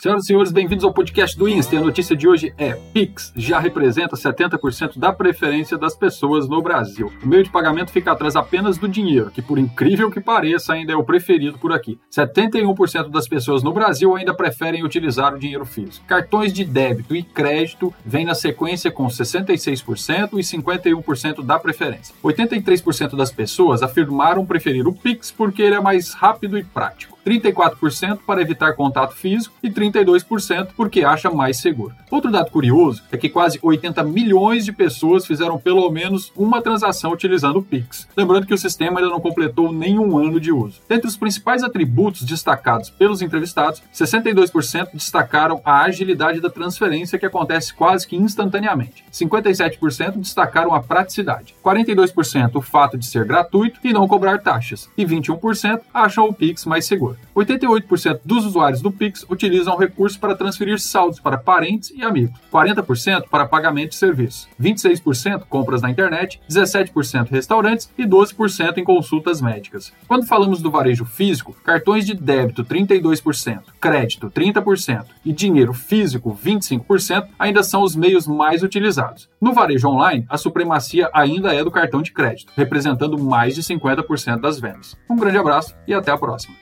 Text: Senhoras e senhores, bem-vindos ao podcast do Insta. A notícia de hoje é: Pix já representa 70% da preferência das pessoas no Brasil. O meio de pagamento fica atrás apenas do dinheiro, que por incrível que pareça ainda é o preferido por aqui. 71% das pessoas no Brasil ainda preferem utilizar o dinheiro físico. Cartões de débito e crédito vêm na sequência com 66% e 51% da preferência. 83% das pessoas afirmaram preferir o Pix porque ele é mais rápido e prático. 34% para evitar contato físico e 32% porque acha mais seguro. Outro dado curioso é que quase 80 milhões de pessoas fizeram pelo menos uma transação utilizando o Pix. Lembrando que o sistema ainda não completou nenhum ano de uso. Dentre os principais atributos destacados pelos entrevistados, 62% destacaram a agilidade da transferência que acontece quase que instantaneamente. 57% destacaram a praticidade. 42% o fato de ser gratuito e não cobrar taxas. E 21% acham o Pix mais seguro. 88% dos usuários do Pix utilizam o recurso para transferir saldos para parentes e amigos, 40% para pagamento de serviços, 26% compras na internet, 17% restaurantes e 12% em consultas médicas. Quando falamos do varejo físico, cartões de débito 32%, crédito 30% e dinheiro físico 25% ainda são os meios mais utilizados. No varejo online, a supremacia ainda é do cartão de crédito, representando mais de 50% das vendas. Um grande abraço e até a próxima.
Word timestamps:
Senhoras 0.00 0.24
e 0.24 0.26
senhores, 0.28 0.50
bem-vindos 0.50 0.82
ao 0.82 0.94
podcast 0.94 1.36
do 1.36 1.46
Insta. 1.46 1.76
A 1.76 1.80
notícia 1.82 2.16
de 2.16 2.26
hoje 2.26 2.54
é: 2.56 2.72
Pix 2.72 3.34
já 3.36 3.58
representa 3.58 4.16
70% 4.16 4.98
da 4.98 5.12
preferência 5.12 5.76
das 5.76 5.94
pessoas 5.94 6.48
no 6.48 6.62
Brasil. 6.62 7.12
O 7.22 7.26
meio 7.26 7.44
de 7.44 7.50
pagamento 7.50 7.90
fica 7.90 8.10
atrás 8.10 8.34
apenas 8.34 8.78
do 8.78 8.88
dinheiro, 8.88 9.30
que 9.30 9.42
por 9.42 9.58
incrível 9.58 10.10
que 10.10 10.18
pareça 10.18 10.72
ainda 10.72 10.94
é 10.94 10.96
o 10.96 11.04
preferido 11.04 11.58
por 11.58 11.70
aqui. 11.70 12.00
71% 12.10 13.10
das 13.10 13.28
pessoas 13.28 13.62
no 13.62 13.74
Brasil 13.74 14.16
ainda 14.16 14.32
preferem 14.32 14.82
utilizar 14.82 15.34
o 15.34 15.38
dinheiro 15.38 15.66
físico. 15.66 16.06
Cartões 16.06 16.50
de 16.50 16.64
débito 16.64 17.14
e 17.14 17.22
crédito 17.22 17.92
vêm 18.02 18.24
na 18.24 18.34
sequência 18.34 18.90
com 18.90 19.06
66% 19.06 20.30
e 20.32 20.36
51% 20.36 21.44
da 21.44 21.58
preferência. 21.58 22.14
83% 22.24 23.16
das 23.16 23.30
pessoas 23.30 23.82
afirmaram 23.82 24.46
preferir 24.46 24.88
o 24.88 24.94
Pix 24.94 25.30
porque 25.30 25.60
ele 25.60 25.74
é 25.74 25.80
mais 25.80 26.14
rápido 26.14 26.56
e 26.56 26.64
prático. 26.64 27.19
34% 27.24 28.18
para 28.26 28.42
evitar 28.42 28.74
contato 28.74 29.14
físico 29.14 29.54
e 29.62 29.70
32% 29.70 30.68
porque 30.76 31.04
acha 31.04 31.30
mais 31.30 31.58
seguro. 31.58 31.94
Outro 32.10 32.30
dado 32.30 32.50
curioso 32.50 33.02
é 33.12 33.16
que 33.16 33.28
quase 33.28 33.58
80 33.62 34.02
milhões 34.04 34.64
de 34.64 34.72
pessoas 34.72 35.26
fizeram 35.26 35.58
pelo 35.58 35.88
menos 35.90 36.32
uma 36.36 36.60
transação 36.60 37.12
utilizando 37.12 37.58
o 37.58 37.62
Pix. 37.62 38.08
Lembrando 38.16 38.46
que 38.46 38.54
o 38.54 38.58
sistema 38.58 38.98
ainda 38.98 39.10
não 39.10 39.20
completou 39.20 39.72
nenhum 39.72 40.18
ano 40.18 40.40
de 40.40 40.52
uso. 40.52 40.80
Dentre 40.88 41.08
os 41.08 41.16
principais 41.16 41.62
atributos 41.62 42.22
destacados 42.22 42.90
pelos 42.90 43.22
entrevistados, 43.22 43.82
62% 43.94 44.88
destacaram 44.94 45.60
a 45.64 45.82
agilidade 45.82 46.40
da 46.40 46.50
transferência 46.50 47.18
que 47.18 47.26
acontece 47.26 47.72
quase 47.74 48.06
que 48.06 48.16
instantaneamente. 48.16 49.04
57% 49.12 50.18
destacaram 50.18 50.74
a 50.74 50.82
praticidade. 50.82 51.54
42% 51.64 52.50
o 52.54 52.60
fato 52.60 52.98
de 52.98 53.06
ser 53.06 53.24
gratuito 53.24 53.80
e 53.84 53.92
não 53.92 54.08
cobrar 54.08 54.38
taxas. 54.38 54.88
E 54.96 55.04
21% 55.04 55.80
acham 55.92 56.26
o 56.26 56.34
Pix 56.34 56.64
mais 56.64 56.86
seguro. 56.86 57.09
88% 57.34 58.20
dos 58.24 58.44
usuários 58.44 58.82
do 58.82 58.90
Pix 58.90 59.24
utilizam 59.28 59.74
o 59.74 59.78
recurso 59.78 60.18
para 60.18 60.34
transferir 60.34 60.80
saldos 60.80 61.20
para 61.20 61.38
parentes 61.38 61.90
e 61.94 62.02
amigos, 62.02 62.38
40% 62.52 63.24
para 63.30 63.46
pagamento 63.46 63.90
de 63.90 63.96
serviços, 63.96 64.48
26% 64.60 65.44
compras 65.48 65.82
na 65.82 65.90
internet, 65.90 66.40
17% 66.48 67.30
restaurantes 67.30 67.90
e 67.96 68.04
12% 68.04 68.78
em 68.78 68.84
consultas 68.84 69.40
médicas. 69.40 69.92
Quando 70.06 70.26
falamos 70.26 70.60
do 70.60 70.70
varejo 70.70 71.04
físico, 71.04 71.54
cartões 71.64 72.06
de 72.06 72.14
débito 72.14 72.64
32%, 72.64 73.62
crédito 73.80 74.30
30% 74.30 75.06
e 75.24 75.32
dinheiro 75.32 75.72
físico 75.72 76.36
25% 76.44 77.28
ainda 77.38 77.62
são 77.62 77.82
os 77.82 77.96
meios 77.96 78.26
mais 78.26 78.62
utilizados. 78.62 79.28
No 79.40 79.52
varejo 79.52 79.88
online, 79.88 80.26
a 80.28 80.36
supremacia 80.36 81.08
ainda 81.12 81.54
é 81.54 81.64
do 81.64 81.70
cartão 81.70 82.02
de 82.02 82.12
crédito, 82.12 82.52
representando 82.56 83.18
mais 83.18 83.54
de 83.54 83.62
50% 83.62 84.40
das 84.40 84.60
vendas. 84.60 84.96
Um 85.08 85.16
grande 85.16 85.38
abraço 85.38 85.74
e 85.86 85.94
até 85.94 86.10
a 86.10 86.18
próxima. 86.18 86.54